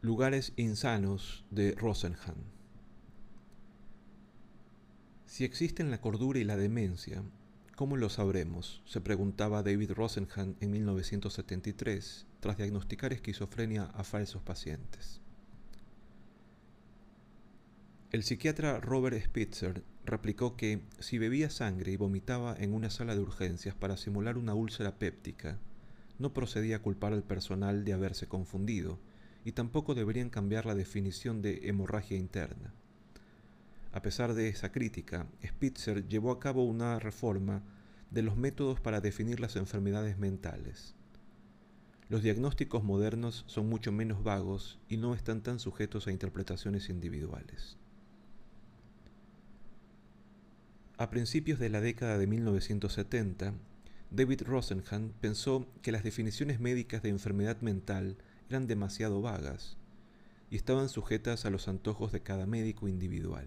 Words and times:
Lugares 0.00 0.54
insanos 0.56 1.44
de 1.50 1.72
Rosenhan. 1.72 2.36
Si 5.26 5.44
existen 5.44 5.90
la 5.90 6.00
cordura 6.00 6.38
y 6.38 6.44
la 6.44 6.56
demencia, 6.56 7.22
¿cómo 7.74 7.98
lo 7.98 8.08
sabremos? 8.08 8.82
se 8.86 9.02
preguntaba 9.02 9.62
David 9.62 9.92
Rosenhan 9.92 10.56
en 10.60 10.70
1973 10.70 12.26
tras 12.40 12.56
diagnosticar 12.56 13.12
esquizofrenia 13.12 13.90
a 13.92 14.04
falsos 14.04 14.40
pacientes. 14.40 15.20
El 18.12 18.22
psiquiatra 18.22 18.78
Robert 18.78 19.20
Spitzer 19.20 19.82
replicó 20.04 20.56
que 20.56 20.80
si 21.00 21.18
bebía 21.18 21.50
sangre 21.50 21.90
y 21.90 21.96
vomitaba 21.96 22.54
en 22.56 22.72
una 22.72 22.88
sala 22.88 23.16
de 23.16 23.20
urgencias 23.20 23.74
para 23.74 23.96
simular 23.96 24.38
una 24.38 24.54
úlcera 24.54 24.96
péptica, 24.96 25.58
no 26.20 26.32
procedía 26.32 26.76
a 26.76 26.82
culpar 26.82 27.12
al 27.12 27.24
personal 27.24 27.84
de 27.84 27.92
haberse 27.92 28.28
confundido, 28.28 29.00
y 29.44 29.52
tampoco 29.52 29.96
deberían 29.96 30.30
cambiar 30.30 30.66
la 30.66 30.76
definición 30.76 31.42
de 31.42 31.68
hemorragia 31.68 32.16
interna. 32.16 32.72
A 33.92 34.02
pesar 34.02 34.34
de 34.34 34.48
esa 34.48 34.70
crítica, 34.70 35.26
Spitzer 35.44 36.06
llevó 36.06 36.30
a 36.30 36.38
cabo 36.38 36.64
una 36.64 37.00
reforma 37.00 37.64
de 38.12 38.22
los 38.22 38.36
métodos 38.36 38.80
para 38.80 39.00
definir 39.00 39.40
las 39.40 39.56
enfermedades 39.56 40.16
mentales. 40.16 40.94
Los 42.08 42.22
diagnósticos 42.22 42.84
modernos 42.84 43.42
son 43.48 43.68
mucho 43.68 43.90
menos 43.90 44.22
vagos 44.22 44.78
y 44.88 44.96
no 44.96 45.12
están 45.12 45.42
tan 45.42 45.58
sujetos 45.58 46.06
a 46.06 46.12
interpretaciones 46.12 46.88
individuales. 46.88 47.78
A 50.98 51.10
principios 51.10 51.58
de 51.58 51.68
la 51.68 51.82
década 51.82 52.16
de 52.16 52.26
1970, 52.26 53.52
David 54.10 54.42
Rosenhan 54.46 55.12
pensó 55.20 55.66
que 55.82 55.92
las 55.92 56.02
definiciones 56.02 56.58
médicas 56.58 57.02
de 57.02 57.10
enfermedad 57.10 57.60
mental 57.60 58.16
eran 58.48 58.66
demasiado 58.66 59.20
vagas 59.20 59.76
y 60.50 60.56
estaban 60.56 60.88
sujetas 60.88 61.44
a 61.44 61.50
los 61.50 61.68
antojos 61.68 62.12
de 62.12 62.22
cada 62.22 62.46
médico 62.46 62.88
individual. 62.88 63.46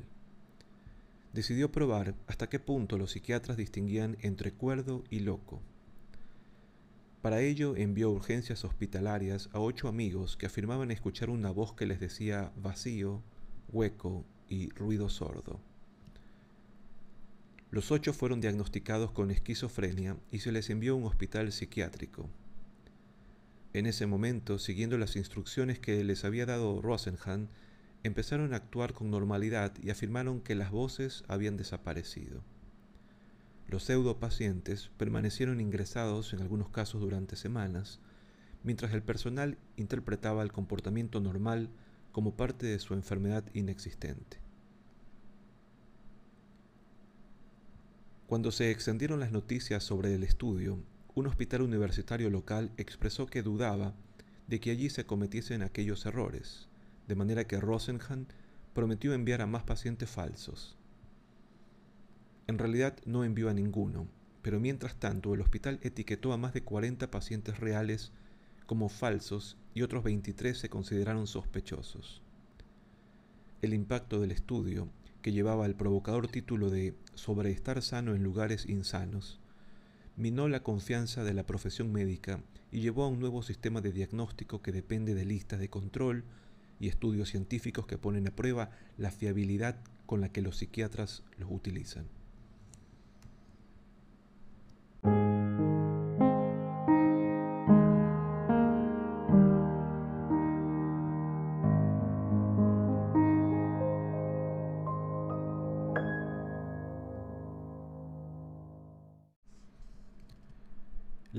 Decidió 1.33 1.72
probar 1.72 2.14
hasta 2.27 2.50
qué 2.50 2.59
punto 2.59 3.00
los 3.00 3.14
psiquiatras 3.14 3.58
distinguían 3.58 4.17
entre 4.22 4.52
cuerdo 4.52 5.03
y 5.09 5.22
loco. 5.22 5.59
Para 7.23 7.42
ello 7.42 7.75
envió 7.75 8.11
urgencias 8.11 8.64
hospitalarias 8.64 9.50
a 9.53 9.59
ocho 9.59 9.88
amigos 9.88 10.38
que 10.38 10.45
afirmaban 10.45 10.92
escuchar 10.92 11.31
una 11.31 11.50
voz 11.50 11.73
que 11.73 11.88
les 11.88 12.00
decía 12.00 12.52
vacío, 12.58 13.23
hueco 13.70 14.23
y 14.47 14.70
ruido 14.70 15.09
sordo. 15.09 15.59
Los 17.72 17.92
ocho 17.92 18.14
fueron 18.14 18.42
diagnosticados 18.42 19.12
con 19.12 19.30
esquizofrenia 19.30 20.17
y 20.31 20.39
se 20.39 20.52
les 20.52 20.72
envió 20.72 20.94
a 20.94 20.95
un 20.95 21.03
hospital 21.06 21.52
psiquiátrico. 21.52 22.28
En 23.73 23.86
ese 23.86 24.08
momento, 24.08 24.58
siguiendo 24.58 24.98
las 24.98 25.16
instrucciones 25.16 25.78
que 25.78 26.03
les 26.03 26.26
había 26.26 26.48
dado 26.48 26.81
Rosenhan, 26.81 27.50
empezaron 28.02 28.53
a 28.53 28.58
actuar 28.58 28.94
con 28.94 29.11
normalidad 29.11 29.73
y 29.84 29.92
afirmaron 29.92 30.42
que 30.42 30.56
las 30.56 30.72
voces 30.72 31.23
habían 31.28 31.58
desaparecido. 31.58 32.42
Los 33.67 33.83
pseudopacientes 33.83 34.89
permanecieron 34.98 35.61
ingresados 35.61 36.33
en 36.33 36.42
algunos 36.42 36.70
casos 36.70 37.02
durante 37.02 37.36
semanas, 37.36 38.00
mientras 38.64 38.94
el 38.94 39.04
personal 39.04 39.59
interpretaba 39.78 40.42
el 40.42 40.52
comportamiento 40.52 41.20
normal 41.20 41.70
como 42.11 42.36
parte 42.36 42.66
de 42.66 42.80
su 42.80 42.95
enfermedad 42.95 43.44
inexistente. 43.54 44.48
Cuando 48.30 48.52
se 48.52 48.69
extendieron 48.69 49.19
las 49.19 49.31
noticias 49.31 49.83
sobre 49.83 50.13
el 50.13 50.22
estudio, 50.22 50.77
un 51.16 51.25
hospital 51.25 51.63
universitario 51.63 52.30
local 52.30 52.71
expresó 52.77 53.26
que 53.26 53.42
dudaba 53.42 53.95
de 54.45 54.59
que 54.59 54.70
allí 54.70 54.92
se 54.92 55.04
cometiesen 55.04 55.64
aquellos 55.64 56.05
errores, 56.05 56.67
de 57.08 57.15
manera 57.15 57.48
que 57.48 57.59
Rosenhan 57.59 58.27
prometió 58.76 59.15
enviar 59.15 59.42
a 59.42 59.48
más 59.48 59.64
pacientes 59.64 60.11
falsos. 60.11 60.77
En 62.45 62.59
realidad 62.59 62.95
no 63.04 63.23
envió 63.23 63.49
a 63.49 63.55
ninguno, 63.55 64.08
pero 64.43 64.59
mientras 64.59 64.99
tanto 64.99 65.33
el 65.33 65.42
hospital 65.42 65.80
etiquetó 65.81 66.31
a 66.31 66.37
más 66.37 66.54
de 66.54 66.61
40 66.61 67.09
pacientes 67.09 67.59
reales 67.59 68.11
como 68.67 68.89
falsos 68.89 69.58
y 69.73 69.81
otros 69.81 70.04
23 70.04 70.55
se 70.55 70.70
consideraron 70.70 71.25
sospechosos. 71.25 72.21
El 73.64 73.73
impacto 73.73 74.21
del 74.21 74.30
estudio 74.30 74.87
que 75.23 75.31
llevaba 75.31 75.65
el 75.65 75.73
provocador 75.73 76.27
título 76.27 76.70
de 76.70 76.93
Sobre 77.19 77.52
estar 77.52 77.81
sano 77.81 78.15
en 78.15 78.23
lugares 78.23 78.65
insanos, 78.69 79.41
minó 80.15 80.47
la 80.47 80.63
confianza 80.63 81.25
de 81.25 81.33
la 81.33 81.45
profesión 81.45 81.91
médica 81.91 82.39
y 82.71 82.80
llevó 82.80 83.03
a 83.03 83.09
un 83.09 83.19
nuevo 83.19 83.43
sistema 83.43 83.81
de 83.81 83.91
diagnóstico 83.91 84.61
que 84.61 84.71
depende 84.71 85.13
de 85.13 85.25
listas 85.25 85.59
de 85.59 85.69
control 85.69 86.23
y 86.80 86.87
estudios 86.87 87.27
científicos 87.27 87.85
que 87.87 87.97
ponen 87.97 88.25
a 88.30 88.31
prueba 88.31 88.71
la 88.97 89.11
fiabilidad 89.11 89.81
con 90.05 90.21
la 90.21 90.30
que 90.30 90.41
los 90.41 90.55
psiquiatras 90.55 91.23
los 91.37 91.52
utilizan. 91.52 92.05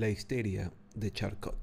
La 0.01 0.09
histeria 0.09 0.73
de 0.95 1.11
Charcot. 1.11 1.55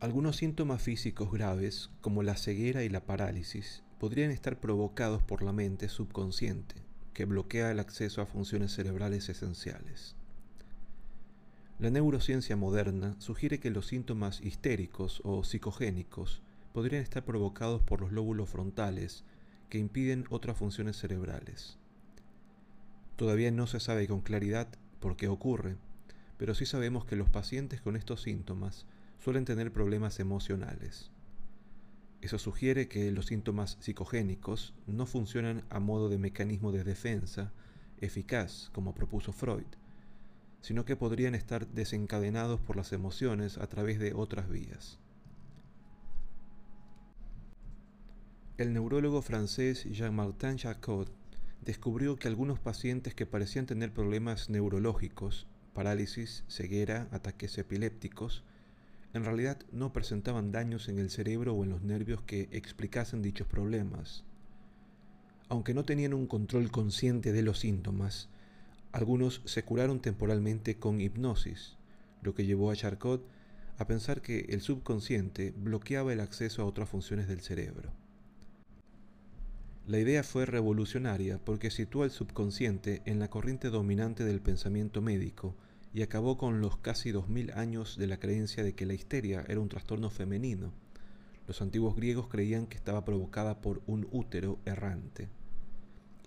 Algunos 0.00 0.34
síntomas 0.34 0.82
físicos 0.82 1.30
graves, 1.30 1.88
como 2.00 2.24
la 2.24 2.36
ceguera 2.36 2.82
y 2.82 2.88
la 2.88 3.06
parálisis, 3.06 3.84
podrían 4.00 4.32
estar 4.32 4.58
provocados 4.58 5.22
por 5.22 5.44
la 5.44 5.52
mente 5.52 5.88
subconsciente, 5.88 6.74
que 7.12 7.26
bloquea 7.26 7.70
el 7.70 7.78
acceso 7.78 8.20
a 8.20 8.26
funciones 8.26 8.72
cerebrales 8.72 9.28
esenciales. 9.28 10.16
La 11.78 11.90
neurociencia 11.90 12.56
moderna 12.56 13.14
sugiere 13.20 13.60
que 13.60 13.70
los 13.70 13.86
síntomas 13.86 14.40
histéricos 14.40 15.20
o 15.22 15.44
psicogénicos 15.44 16.42
podrían 16.72 17.04
estar 17.04 17.24
provocados 17.24 17.82
por 17.82 18.00
los 18.00 18.10
lóbulos 18.10 18.48
frontales 18.48 19.22
que 19.68 19.78
impiden 19.78 20.24
otras 20.30 20.56
funciones 20.56 20.96
cerebrales. 20.96 21.78
Todavía 23.14 23.52
no 23.52 23.68
se 23.68 23.78
sabe 23.78 24.08
con 24.08 24.22
claridad 24.22 24.66
por 25.04 25.16
qué 25.16 25.28
ocurre, 25.28 25.76
pero 26.38 26.54
sí 26.54 26.64
sabemos 26.64 27.04
que 27.04 27.14
los 27.14 27.28
pacientes 27.28 27.82
con 27.82 27.94
estos 27.94 28.22
síntomas 28.22 28.86
suelen 29.18 29.44
tener 29.44 29.70
problemas 29.70 30.18
emocionales. 30.18 31.10
Eso 32.22 32.38
sugiere 32.38 32.88
que 32.88 33.12
los 33.12 33.26
síntomas 33.26 33.76
psicogénicos 33.80 34.72
no 34.86 35.04
funcionan 35.04 35.62
a 35.68 35.78
modo 35.78 36.08
de 36.08 36.16
mecanismo 36.16 36.72
de 36.72 36.84
defensa 36.84 37.52
eficaz, 38.00 38.70
como 38.72 38.94
propuso 38.94 39.34
Freud, 39.34 39.66
sino 40.62 40.86
que 40.86 40.96
podrían 40.96 41.34
estar 41.34 41.66
desencadenados 41.68 42.58
por 42.60 42.76
las 42.76 42.90
emociones 42.94 43.58
a 43.58 43.66
través 43.66 43.98
de 43.98 44.14
otras 44.14 44.48
vías. 44.48 44.98
El 48.56 48.72
neurólogo 48.72 49.20
francés 49.20 49.84
Jean-Martin 49.84 50.56
Jacot 50.56 51.10
descubrió 51.64 52.16
que 52.16 52.28
algunos 52.28 52.58
pacientes 52.58 53.14
que 53.14 53.26
parecían 53.26 53.66
tener 53.66 53.92
problemas 53.92 54.50
neurológicos, 54.50 55.46
parálisis, 55.72 56.44
ceguera, 56.48 57.08
ataques 57.10 57.56
epilépticos, 57.56 58.44
en 59.14 59.24
realidad 59.24 59.58
no 59.72 59.92
presentaban 59.92 60.52
daños 60.52 60.88
en 60.88 60.98
el 60.98 61.10
cerebro 61.10 61.54
o 61.54 61.64
en 61.64 61.70
los 61.70 61.82
nervios 61.82 62.20
que 62.22 62.48
explicasen 62.52 63.22
dichos 63.22 63.46
problemas. 63.46 64.24
Aunque 65.48 65.72
no 65.72 65.84
tenían 65.84 66.14
un 66.14 66.26
control 66.26 66.70
consciente 66.70 67.32
de 67.32 67.42
los 67.42 67.60
síntomas, 67.60 68.28
algunos 68.92 69.40
se 69.44 69.62
curaron 69.64 70.00
temporalmente 70.00 70.76
con 70.76 71.00
hipnosis, 71.00 71.76
lo 72.22 72.34
que 72.34 72.44
llevó 72.44 72.70
a 72.70 72.76
Charcot 72.76 73.24
a 73.78 73.86
pensar 73.86 74.20
que 74.20 74.46
el 74.50 74.60
subconsciente 74.60 75.52
bloqueaba 75.56 76.12
el 76.12 76.20
acceso 76.20 76.62
a 76.62 76.66
otras 76.66 76.88
funciones 76.88 77.26
del 77.26 77.40
cerebro. 77.40 78.03
La 79.86 79.98
idea 79.98 80.22
fue 80.22 80.46
revolucionaria 80.46 81.38
porque 81.44 81.70
situó 81.70 82.04
al 82.04 82.10
subconsciente 82.10 83.02
en 83.04 83.18
la 83.18 83.28
corriente 83.28 83.68
dominante 83.68 84.24
del 84.24 84.40
pensamiento 84.40 85.02
médico 85.02 85.54
y 85.92 86.00
acabó 86.00 86.38
con 86.38 86.62
los 86.62 86.78
casi 86.78 87.10
dos 87.10 87.28
mil 87.28 87.50
años 87.52 87.98
de 87.98 88.06
la 88.06 88.18
creencia 88.18 88.64
de 88.64 88.74
que 88.74 88.86
la 88.86 88.94
histeria 88.94 89.44
era 89.46 89.60
un 89.60 89.68
trastorno 89.68 90.08
femenino. 90.08 90.72
Los 91.46 91.60
antiguos 91.60 91.96
griegos 91.96 92.28
creían 92.28 92.66
que 92.66 92.78
estaba 92.78 93.04
provocada 93.04 93.60
por 93.60 93.82
un 93.86 94.08
útero 94.10 94.58
errante. 94.64 95.28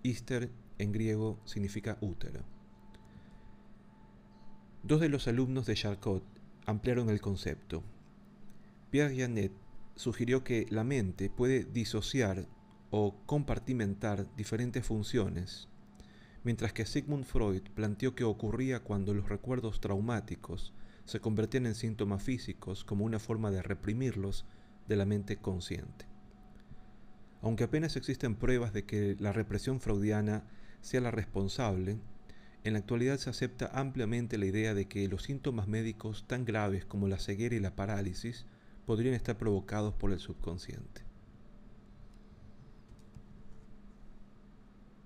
Hister 0.03 0.51
en 0.77 0.91
griego 0.91 1.39
significa 1.45 1.97
útero. 1.99 2.41
Dos 4.83 5.01
de 5.01 5.09
los 5.09 5.27
alumnos 5.27 5.65
de 5.65 5.73
Charcot 5.73 6.23
ampliaron 6.67 7.09
el 7.09 7.21
concepto. 7.21 7.81
Pierre 8.91 9.17
Janet 9.17 9.51
sugirió 9.95 10.43
que 10.43 10.67
la 10.69 10.83
mente 10.83 11.31
puede 11.31 11.63
disociar 11.65 12.45
o 12.89 13.15
compartimentar 13.25 14.27
diferentes 14.35 14.85
funciones, 14.85 15.67
mientras 16.43 16.73
que 16.73 16.85
Sigmund 16.85 17.25
Freud 17.25 17.63
planteó 17.73 18.15
que 18.15 18.23
ocurría 18.23 18.79
cuando 18.79 19.13
los 19.13 19.27
recuerdos 19.27 19.81
traumáticos 19.81 20.73
se 21.05 21.19
convertían 21.19 21.65
en 21.65 21.75
síntomas 21.75 22.23
físicos 22.23 22.83
como 22.83 23.05
una 23.05 23.19
forma 23.19 23.51
de 23.51 23.61
reprimirlos 23.61 24.45
de 24.87 24.95
la 24.95 25.05
mente 25.05 25.37
consciente. 25.37 26.05
Aunque 27.41 27.65
apenas 27.65 27.95
existen 27.95 28.35
pruebas 28.35 28.73
de 28.73 28.85
que 28.85 29.15
la 29.19 29.31
represión 29.31 29.79
freudiana 29.79 30.43
sea 30.81 31.01
la 31.01 31.11
responsable, 31.11 31.99
en 32.63 32.73
la 32.73 32.79
actualidad 32.79 33.17
se 33.17 33.29
acepta 33.29 33.69
ampliamente 33.73 34.37
la 34.37 34.47
idea 34.47 34.73
de 34.73 34.87
que 34.87 35.07
los 35.07 35.23
síntomas 35.23 35.67
médicos 35.67 36.25
tan 36.27 36.43
graves 36.43 36.85
como 36.85 37.07
la 37.07 37.19
ceguera 37.19 37.55
y 37.55 37.59
la 37.59 37.75
parálisis 37.75 38.45
podrían 38.85 39.13
estar 39.13 39.37
provocados 39.37 39.93
por 39.93 40.11
el 40.11 40.19
subconsciente. 40.19 41.06